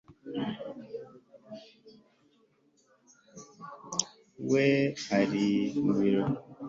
We 4.49 4.65
ari 5.19 5.47
mu 5.83 5.91
biro 5.97 6.23